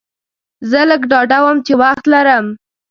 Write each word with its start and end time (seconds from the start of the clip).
زه 0.69 0.79
لږ 0.89 1.01
ډاډه 1.11 1.39
وم 1.43 1.57
چې 1.65 1.73
وخت 1.81 2.03
لرم. 2.13 2.45